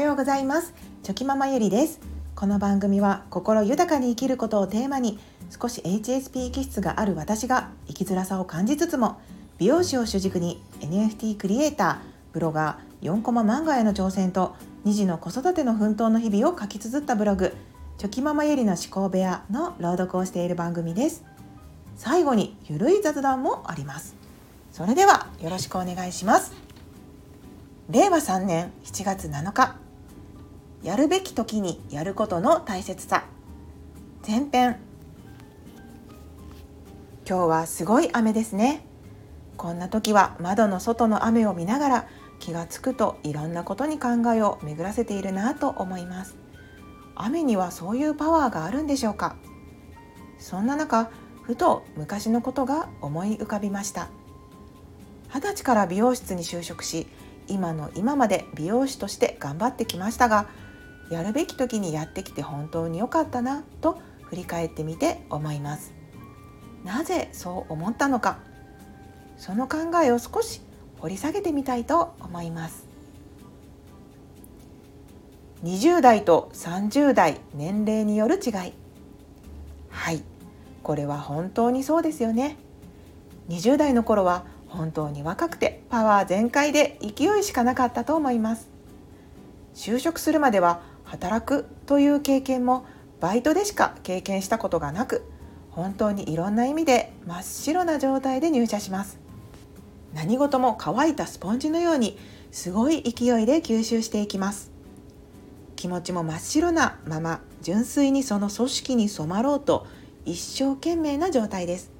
[0.00, 0.72] はようございます。
[1.02, 2.00] チョキママゆりです。
[2.34, 5.18] この番組は心豊かに生きることをテーマに
[5.50, 9.20] 少し HSP 気質がある私が生きづらさを感じつつも
[9.58, 14.56] 美容師を主軸に NFT クリエイターブロガー4コマ漫画への挑戦と
[14.86, 17.54] 2児の子育ての奮闘の日々を書き綴ったブログ
[17.98, 21.24] チョキママゆりの思考部屋の朗読をしている番組です。
[21.96, 24.16] 最後にゆるい雑談もあります。
[24.72, 26.54] それではよろしくお願いします。
[27.90, 29.89] 令和3年7月7日。
[30.82, 33.24] やるべき時にやることの大切さ。
[34.26, 34.78] 前編。
[37.28, 38.86] 今日はすごい雨ですね。
[39.58, 42.08] こんな時は窓の外の雨を見ながら
[42.38, 46.36] 気がつくといろんなことに考えを巡らせているなと思います。
[47.14, 49.36] 雨にはそういうパワーがあるんでしょうか。
[50.38, 51.10] そんな中
[51.42, 54.08] ふと昔のことが思い浮かびました。
[55.28, 57.06] 二十歳から美容室に就職し
[57.48, 60.48] 今の今まで美容師として頑張ってきましたが
[61.10, 65.92] やるべき時にやってきて本当に良かったなと振り返ってみて思います。
[66.84, 68.38] なぜそう思ったのか。
[69.36, 70.60] その考えを少し
[70.98, 72.86] 掘り下げてみたいと思います。
[75.64, 78.72] 20代と30代年齢による違い。
[79.90, 80.22] はい。
[80.82, 82.56] これは本当にそうですよね。
[83.48, 88.68] 20代の頃は本当に若くてパワー全開で勢いしかなかったと思います。
[89.74, 92.86] 就職するまでは働くという経験も
[93.18, 95.24] バイトでしか経験したことがなく
[95.72, 99.18] 本当にいろんな意味で真っ白な状態で入社します。
[100.14, 102.16] 何事も乾いたスポンジのように
[102.52, 104.70] すごい勢いで吸収していきます。
[105.74, 109.86] 気持ちも真っ白なまま純粋にその組織に染まろうと
[110.24, 111.90] 一生懸命な状態です。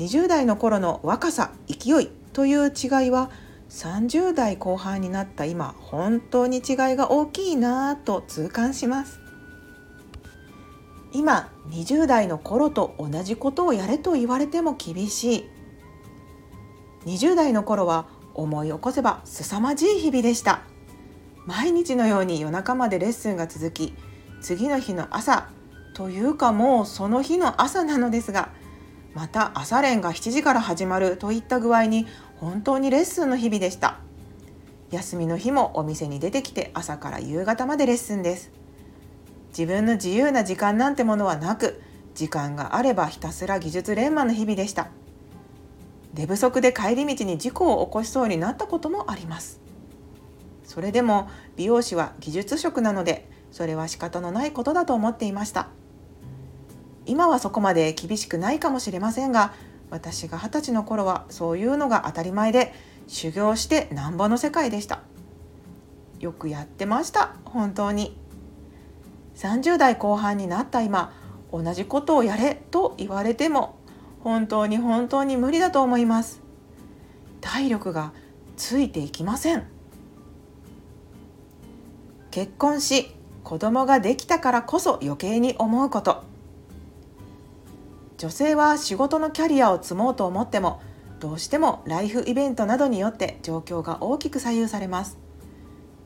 [0.00, 3.30] 20代の頃の若さ勢いという違いは
[3.68, 6.64] 30代後半になった今本当に違い
[6.96, 9.20] が大きいなぁと痛感します。
[11.12, 15.44] 今20代の頃と同じことをやれと言われても厳しい。
[17.06, 20.62] 20代の頃は思い起こせば凄まじい日々でした。
[21.46, 23.94] 毎日のように夜中までレッスンが続き
[24.42, 25.48] 次の日の朝
[25.94, 28.50] というかもうその日の朝なのですが
[29.18, 32.06] また朝練が7時から始まるといった具合に
[32.36, 33.98] 本当にレッスンの日々でした。
[34.92, 38.52] 休みの日もお店に出てきて朝から夕方までレッスンです。
[39.48, 41.82] 自分の自由な時間なんてものはなく
[42.14, 44.86] 時間があればひたすら技術連磨の日々でした。
[46.14, 49.60] 寝不足で帰り道に事故を起こしそうになったこともあります。
[50.62, 55.70] それでも美容師は技術職なのでそれは仕方のないことだと思っていました。
[57.08, 59.52] 今はそこまで厳しくないかもしれませんが
[59.90, 62.74] 私が二十歳の頃はそういうのが当たり前で
[63.06, 65.00] 修行してなんぼの世界でした。
[66.20, 68.16] よくやってました本当に。
[69.36, 71.12] 30代後半になった今
[71.52, 73.78] 同じことをやれと言われても
[74.20, 76.42] 本当に本当に無理だと思います。
[77.40, 78.12] 体力が
[78.56, 79.64] ついていきません。
[82.30, 83.14] 結婚し
[83.44, 86.24] 子供ができたからこそ余計に思うこと。
[88.18, 90.80] 女性は仕事のキャリアを積もうと思っても
[91.20, 95.18] どうしてもライフイベントなどによって状況が大きく左右されます。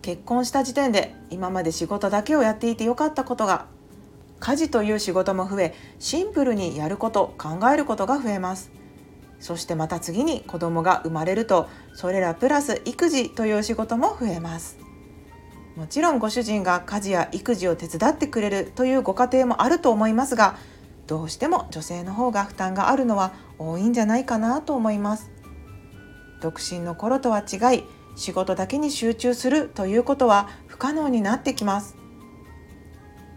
[0.00, 3.66] 結婚した時点で今まで仕事だけをやっていてよかったことが
[4.40, 8.70] 家事という仕事も増えシンプルにやること考えることが増えます。
[9.38, 14.78] そしてまた次に子供が生まれるとそれらプラス育児という仕事も増えます。
[15.76, 20.56] もちろんご主人が家事や育児を手伝ってくれるというご家庭もあると思いますが
[21.08, 25.30] どうしても女性の方が負担があるのは多いんじゃないかなと思います。
[26.40, 31.96] 独身の頃とは違い仕事だけに集中するということは不可能になってきます。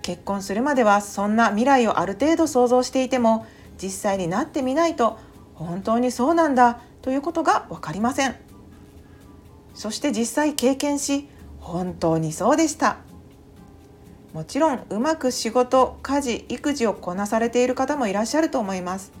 [0.00, 3.46] 結婚するまではそんな未来をある程度想像していても
[3.80, 5.18] 実際になってみないと
[5.52, 8.34] 本当にそうなんだということが分かりません。
[9.74, 11.28] そして実際経験し
[11.60, 12.96] 本当にそうでした。
[14.32, 19.12] もちろんうまく仕事家事育児をこなされている方もいらっしゃると思います。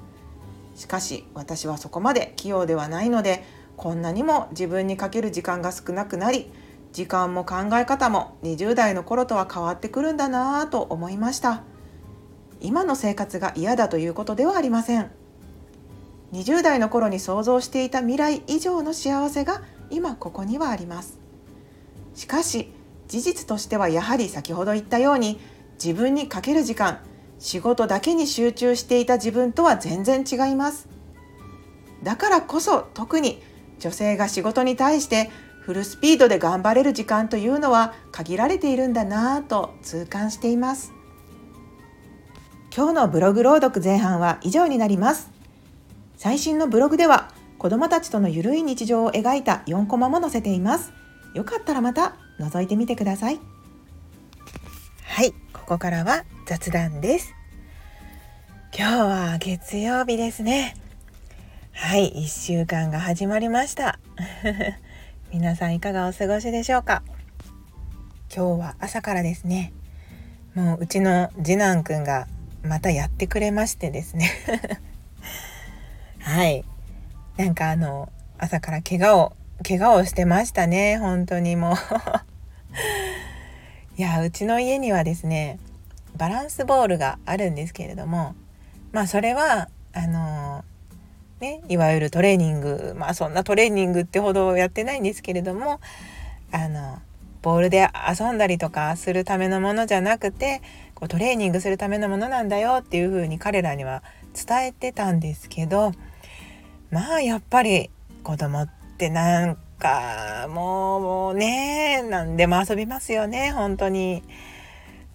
[0.76, 3.42] しかし私はそこまで器用ではないので
[3.76, 6.52] こんなにも自分にかける時間が少なくなり
[6.92, 11.62] 時間も考え方も20代の頃とは変わってくるんだなぁと思いました。
[12.60, 15.10] 今の生活が嫌だということではありません。
[16.32, 21.18] 20代の頃に想像していた未来以上の幸せが今ここにはあります。
[22.14, 22.72] しかし
[23.08, 25.40] 事実としてはやはり先ほど言ったように
[25.82, 27.00] 自分にかける時間
[27.38, 30.88] 仕事だけに集中していた自分とは全然違います。
[32.02, 33.42] だからこそ特に
[33.78, 40.92] 女性が仕事に対してフルスピードで頑張れる時間というのは限られているんだなぁと痛感しています。
[42.74, 45.30] 今日のブログ朗読前半は以上になります。
[46.16, 50.92] 最新のブログでは子供たちとのゆるい日常を描いた4コマも載せています。
[51.34, 53.40] よかったらまた覗いてみてください。
[55.04, 57.34] はいここからは雑談です。
[58.76, 60.76] 今日は月曜日ですね。
[61.72, 63.98] はい1週間が始まりました。
[65.32, 67.02] 皆さんいかがお過ごしでしょうか？
[68.34, 69.72] 今日は朝からですね。
[70.54, 72.26] もううちの次男くんが
[72.62, 74.30] またやってくれましてですね。
[76.20, 76.64] はい。
[77.36, 79.36] なんかあの朝から怪我を
[79.66, 80.98] 怪我をしてましたね。
[80.98, 81.76] 本当にもう。
[83.98, 85.58] いやうちの家にはですね
[86.16, 88.36] バランスボールがあるんですけれども
[88.92, 90.64] まあそれはあの
[91.40, 95.80] ねいわゆるトレーニングまあそんなトレーニングってほどやってないんですけれども
[96.52, 97.00] あの
[97.42, 100.62] ボールで遊んだりとかするためのものじゃなくて
[100.94, 105.90] こうトレーニングするためのものなんだよっていう風に彼らには伝えてたんですけど
[106.92, 107.90] まあやっぱり
[108.22, 114.22] 子供ってなんかもうね何でも遊びますよね本当に。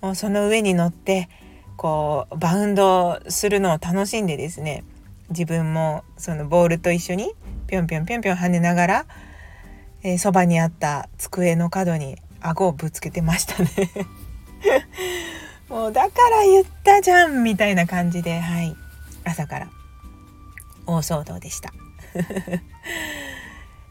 [0.01, 1.29] もうその上に乗って
[1.77, 4.83] こうバウンドするのを楽しんでですね
[5.29, 7.31] 自分もそのボールと一緒に
[7.67, 9.05] ぴょんぴょんぴょんぴょん跳ねながら
[10.03, 13.69] えー、そばにあった机の角に顎をぶつけてましたね。
[15.69, 18.75] もうだから言ったじゃんみたいな感じではい。
[19.23, 19.69] 朝から
[20.85, 21.73] 大騒動でした。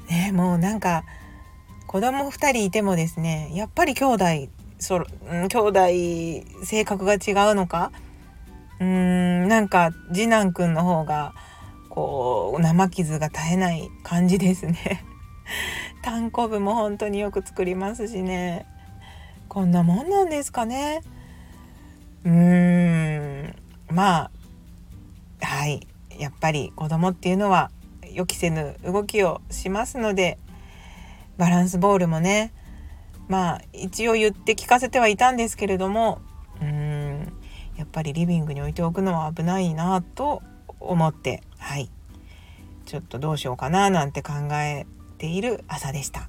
[0.09, 1.05] ねもうなんか
[1.87, 4.25] 子供2人いてもですねやっぱり兄弟
[4.79, 7.93] そう兄弟性格が違うのか？
[8.81, 8.87] うー
[9.45, 11.35] んなんか次男くんの方が
[11.89, 15.05] こう生傷が絶えない感じですね。
[16.03, 18.67] 単行部も本当によく作りますしね。
[19.49, 21.03] こんなもんなんですかね？
[22.25, 23.55] うーん
[23.91, 24.31] まあ
[25.47, 25.87] はい。
[26.19, 27.71] やっぱり子供っていうのは
[28.15, 30.39] 予期せぬ動きをしますので
[31.37, 32.53] バランスボールもね
[33.29, 36.21] まあ一応言って聞かせてはいたんですけれども
[36.61, 37.33] うーん
[37.77, 40.43] やっぱりリビングに置いておくのは危ないなと
[40.81, 41.91] 思ってはい。
[42.85, 44.87] ちょっとどうしようかななんて考え
[45.17, 46.29] ている朝でした。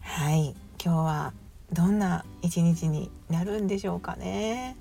[0.00, 0.54] はい。
[0.82, 1.32] 今日は
[1.72, 4.76] どんな一日になるんでしょうかね。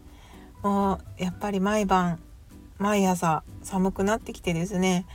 [0.61, 2.19] もうやっぱり毎晩
[2.83, 5.05] 毎朝寒くなってきてですね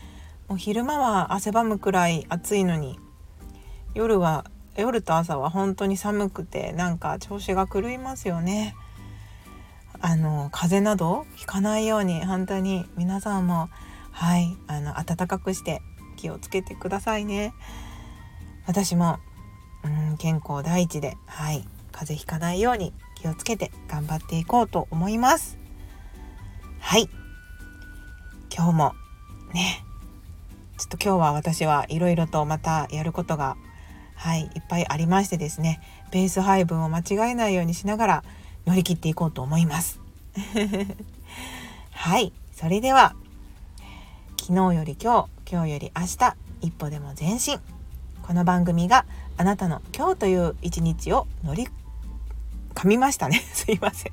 [0.49, 2.99] もう昼間は汗ばむくらい暑いのに
[3.93, 8.75] 夜は夜と朝は本当に寒くてなんか調子が狂いますよね。
[10.01, 13.69] あの風邪などひかないように本当に皆さんも
[14.13, 15.83] はいあの暖かくして
[16.17, 17.53] 気をつけてくださいね。
[18.67, 19.19] 私も
[19.85, 25.68] うん健康第一ではい風邪ひかないように気をつけて頑張っていこうと思います。
[28.59, 28.95] 今日も。
[29.55, 29.85] ね。
[30.79, 33.57] ちょっと今日は私はいろいろとまたやることが
[34.17, 35.81] はいいっぱいありましてですね。
[36.11, 38.25] ペース配分を間違えないようにしながら
[38.67, 40.01] 乗り切っていこうと思います。
[41.93, 42.33] はい。
[42.53, 43.15] それでは
[44.41, 47.61] 昨日より今日今日より明日一歩でも前進。
[48.23, 51.69] この番組があなたの今日という一日を乗り
[52.75, 53.39] 噛みましたね。
[53.55, 54.13] すいません。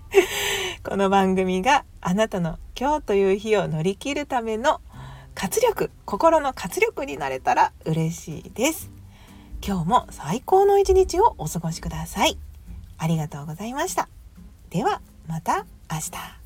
[0.84, 4.82] この番組があなたの今日という日を乗り切るための
[5.34, 8.92] 活力心の活力になれたら嬉しいです。
[9.66, 12.38] 今日も最高の一日をお過ごしください。
[12.98, 14.10] ありがとうございました。
[14.70, 16.45] ではまた明日。